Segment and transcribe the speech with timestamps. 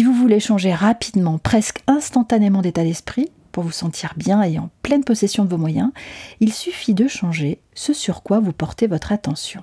[0.00, 4.70] Si vous voulez changer rapidement, presque instantanément d'état d'esprit, pour vous sentir bien et en
[4.80, 5.90] pleine possession de vos moyens,
[6.40, 9.60] il suffit de changer ce sur quoi vous portez votre attention.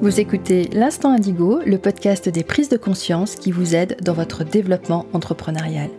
[0.00, 4.42] Vous écoutez L'Instant Indigo, le podcast des prises de conscience qui vous aide dans votre
[4.42, 5.90] développement entrepreneurial.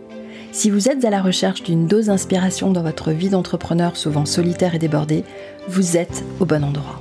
[0.52, 4.74] Si vous êtes à la recherche d'une dose d'inspiration dans votre vie d'entrepreneur souvent solitaire
[4.74, 5.24] et débordée,
[5.68, 7.00] vous êtes au bon endroit.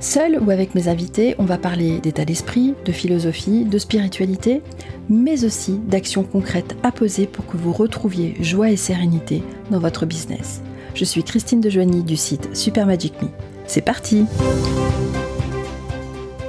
[0.00, 4.62] Seul ou avec mes invités, on va parler d'état d'esprit, de philosophie, de spiritualité,
[5.08, 9.42] mais aussi d'actions concrètes à poser pour que vous retrouviez joie et sérénité
[9.72, 10.62] dans votre business.
[10.94, 13.28] Je suis Christine Dejoigny du site Super Magic Me.
[13.66, 14.24] C'est parti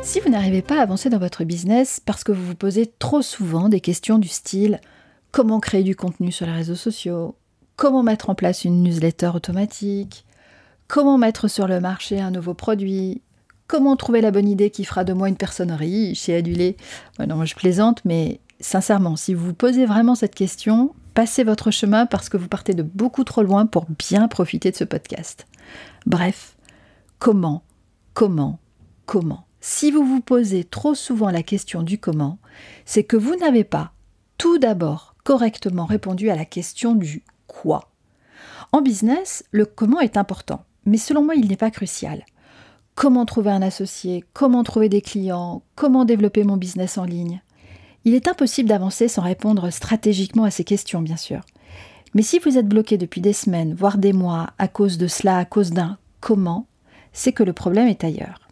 [0.03, 3.23] Si vous n'arrivez pas à avancer dans votre business parce que vous vous posez trop
[3.23, 4.79] souvent des questions du style
[5.31, 7.35] comment créer du contenu sur les réseaux sociaux,
[7.77, 10.23] comment mettre en place une newsletter automatique,
[10.87, 13.23] comment mettre sur le marché un nouveau produit,
[13.69, 16.75] comment trouver la bonne idée qui fera de moi une personne riche et adulée.
[17.25, 22.07] non, je plaisante, mais sincèrement, si vous vous posez vraiment cette question, passez votre chemin
[22.07, 25.45] parce que vous partez de beaucoup trop loin pour bien profiter de ce podcast.
[26.07, 26.57] Bref,
[27.19, 27.63] comment,
[28.15, 28.59] comment,
[29.05, 29.45] comment?
[29.61, 32.39] Si vous vous posez trop souvent la question du comment,
[32.85, 33.91] c'est que vous n'avez pas
[34.39, 37.91] tout d'abord correctement répondu à la question du quoi.
[38.71, 42.25] En business, le comment est important, mais selon moi, il n'est pas crucial.
[42.99, 47.39] Comment trouver un associé Comment trouver des clients Comment développer mon business en ligne
[48.03, 51.39] Il est impossible d'avancer sans répondre stratégiquement à ces questions, bien sûr.
[52.13, 55.37] Mais si vous êtes bloqué depuis des semaines, voire des mois, à cause de cela,
[55.37, 56.67] à cause d'un comment,
[57.13, 58.49] c'est que le problème est ailleurs.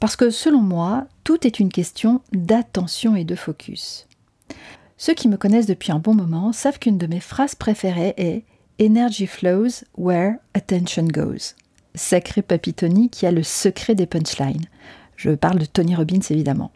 [0.00, 4.06] Parce que selon moi, tout est une question d'attention et de focus.
[4.96, 8.44] Ceux qui me connaissent depuis un bon moment savent qu'une de mes phrases préférées est
[8.80, 11.52] Energy flows where attention goes.
[11.98, 14.64] Sacré Papy Tony qui a le secret des punchlines.
[15.16, 16.70] Je parle de Tony Robbins évidemment.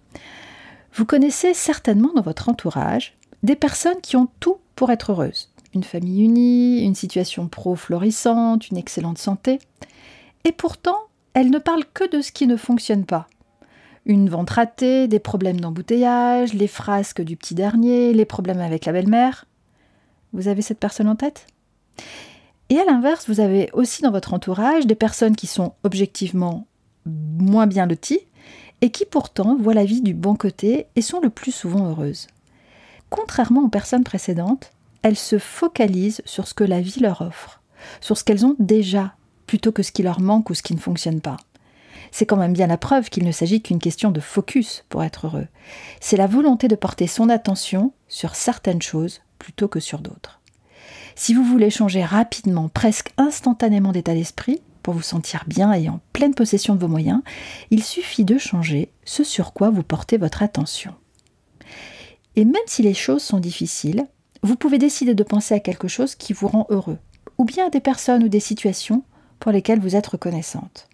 [0.95, 5.51] Vous connaissez certainement dans votre entourage des personnes qui ont tout pour être heureuses.
[5.75, 9.59] Une famille unie, une situation pro florissante, une excellente santé.
[10.45, 10.99] Et pourtant,
[11.35, 13.27] elles ne parlent que de ce qui ne fonctionne pas.
[14.05, 18.93] Une vente ratée, des problèmes d'embouteillage, les frasques du petit dernier, les problèmes avec la
[18.93, 19.47] belle-mère.
[20.33, 21.47] Vous avez cette personne en tête?
[22.69, 26.67] Et à l'inverse, vous avez aussi dans votre entourage des personnes qui sont objectivement
[27.05, 28.27] moins bien loties
[28.81, 32.29] et qui pourtant voient la vie du bon côté et sont le plus souvent heureuses.
[33.11, 34.73] Contrairement aux personnes précédentes,
[35.03, 37.61] elles se focalisent sur ce que la vie leur offre,
[38.01, 39.15] sur ce qu'elles ont déjà,
[39.47, 41.37] plutôt que ce qui leur manque ou ce qui ne fonctionne pas
[42.13, 45.27] c'est quand même bien la preuve qu'il ne s'agit qu'une question de focus pour être
[45.27, 45.49] heureux.
[46.01, 50.42] C'est la volonté de porter son attention sur certaines choses plutôt que sur d'autres.
[51.15, 56.01] Si vous voulez changer rapidement, presque instantanément d'état d'esprit, pour vous sentir bien et en
[56.13, 57.23] pleine possession de vos moyens,
[57.71, 60.95] il suffit de changer ce sur quoi vous portez votre attention.
[62.37, 64.07] Et même si les choses sont difficiles,
[64.43, 66.99] vous pouvez décider de penser à quelque chose qui vous rend heureux,
[67.39, 69.05] ou bien à des personnes ou des situations
[69.39, 70.89] pour lesquelles vous êtes reconnaissante.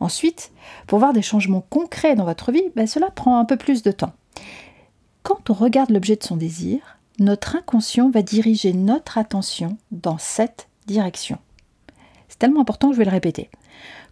[0.00, 0.52] Ensuite,
[0.86, 3.92] pour voir des changements concrets dans votre vie, ben, cela prend un peu plus de
[3.92, 4.12] temps.
[5.22, 10.68] Quand on regarde l'objet de son désir, notre inconscient va diriger notre attention dans cette
[10.86, 11.38] direction.
[12.28, 13.50] C'est tellement important que je vais le répéter.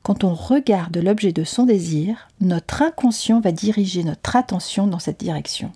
[0.03, 5.21] Quand on regarde l'objet de son désir, notre inconscient va diriger notre attention dans cette
[5.21, 5.73] direction.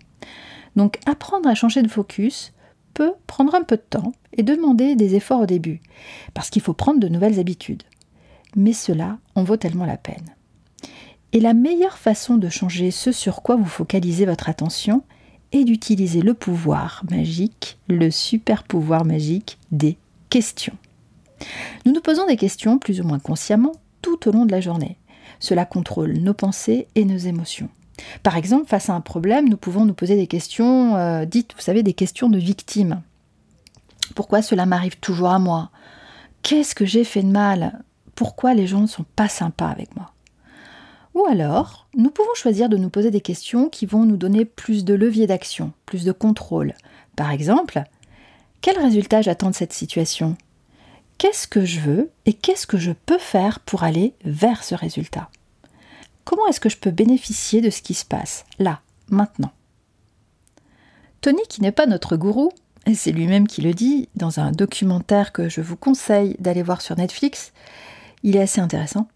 [0.75, 2.53] Donc apprendre à changer de focus
[2.95, 5.81] peut prendre un peu de temps et demander des efforts au début,
[6.35, 7.83] parce qu'il faut prendre de nouvelles habitudes
[8.57, 10.35] mais cela en vaut tellement la peine.
[11.33, 15.03] Et la meilleure façon de changer ce sur quoi vous focalisez votre attention
[15.53, 19.97] est d'utiliser le pouvoir magique, le super pouvoir magique des
[20.31, 20.77] questions.
[21.85, 24.97] Nous nous posons des questions plus ou moins consciemment tout au long de la journée.
[25.41, 27.69] Cela contrôle nos pensées et nos émotions.
[28.23, 31.63] Par exemple, face à un problème, nous pouvons nous poser des questions euh, dites, vous
[31.63, 33.03] savez, des questions de victime.
[34.15, 35.71] Pourquoi cela m'arrive toujours à moi?
[36.43, 37.83] Qu'est-ce que j'ai fait de mal?
[38.15, 40.13] Pourquoi les gens ne sont pas sympas avec moi?
[41.17, 44.85] Ou alors, nous pouvons choisir de nous poser des questions qui vont nous donner plus
[44.85, 46.75] de levier d'action, plus de contrôle.
[47.17, 47.85] Par exemple,
[48.61, 50.37] quel résultat j'attends de cette situation?
[51.17, 55.31] Qu'est-ce que je veux et qu'est-ce que je peux faire pour aller vers ce résultat?
[56.25, 59.53] Comment est-ce que je peux bénéficier de ce qui se passe là, maintenant?
[61.23, 62.53] Tony, qui n'est pas notre gourou,
[62.85, 66.83] et c'est lui-même qui le dit dans un documentaire que je vous conseille d'aller voir
[66.83, 67.55] sur Netflix,
[68.23, 69.09] il est assez intéressant,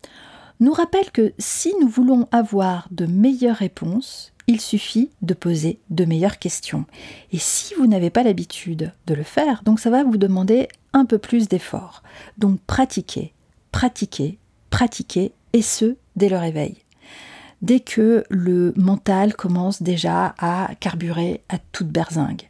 [0.60, 6.04] nous rappelle que si nous voulons avoir de meilleures réponses, il suffit de poser de
[6.04, 6.84] meilleures questions.
[7.32, 11.04] Et si vous n'avez pas l'habitude de le faire, donc ça va vous demander un
[11.04, 12.02] peu plus d'efforts.
[12.36, 13.32] Donc pratiquez,
[13.72, 14.38] pratiquez,
[14.70, 16.76] pratiquez, et ce, dès le réveil.
[17.62, 22.48] dès que le mental commence déjà à carburer à toute berzingue,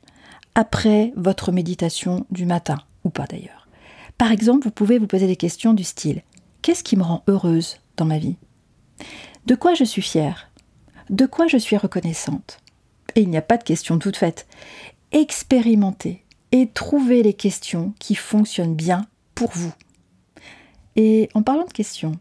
[0.54, 3.68] après votre méditation du matin, ou pas d'ailleurs.
[4.18, 6.22] Par exemple, vous pouvez vous poser des questions du style
[6.62, 7.78] Qu'est-ce qui me rend heureuse?
[8.06, 8.36] Ma vie
[9.46, 10.50] De quoi je suis fière?
[11.08, 12.60] De quoi je suis reconnaissante?
[13.14, 14.46] Et il n'y a pas de questions toutes faites.
[15.12, 19.72] Expérimentez et trouvez les questions qui fonctionnent bien pour vous.
[20.96, 22.12] Et en parlant de questions,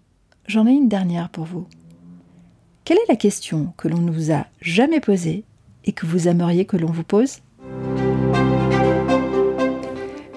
[0.47, 1.67] j'en ai une dernière pour vous.
[2.85, 5.43] Quelle est la question que l'on ne vous a jamais posée
[5.85, 7.39] et que vous aimeriez que l'on vous pose?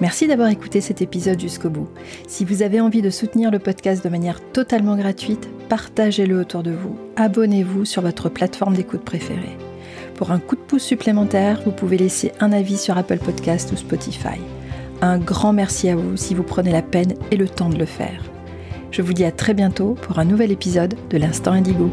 [0.03, 1.87] Merci d'avoir écouté cet épisode jusqu'au bout.
[2.27, 6.73] Si vous avez envie de soutenir le podcast de manière totalement gratuite, partagez-le autour de
[6.73, 6.99] vous.
[7.15, 9.57] Abonnez-vous sur votre plateforme d'écoute préférée.
[10.17, 13.77] Pour un coup de pouce supplémentaire, vous pouvez laisser un avis sur Apple Podcast ou
[13.77, 14.41] Spotify.
[15.03, 17.87] Un grand merci à vous si vous prenez la peine et le temps de le
[17.87, 18.25] faire.
[18.91, 21.93] Je vous dis à très bientôt pour un nouvel épisode de l'Instant Indigo.